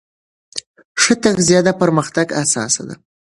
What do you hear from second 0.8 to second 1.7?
ښه تغذیه د